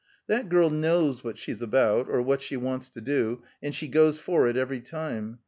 "That 0.25 0.49
girl 0.49 0.71
knows 0.71 1.23
what 1.23 1.37
she's 1.37 1.61
about, 1.61 2.07
or 2.09 2.23
what 2.23 2.41
she 2.41 2.57
wants 2.57 2.89
to 2.89 3.01
do, 3.01 3.43
and 3.61 3.75
she 3.75 3.87
goes 3.87 4.17
for 4.19 4.47
it 4.47 4.57
every 4.57 4.79
time. 4.81 5.37